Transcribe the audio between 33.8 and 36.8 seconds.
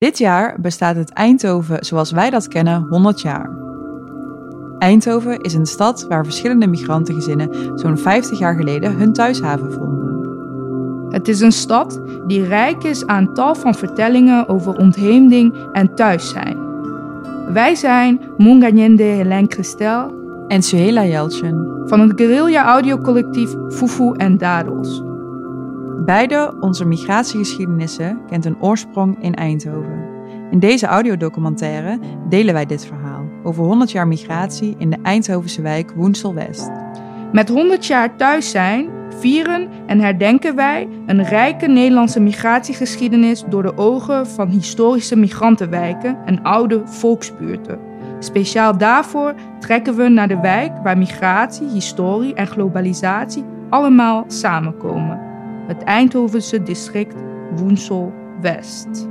jaar migratie in de Eindhovense wijk Woensel-West.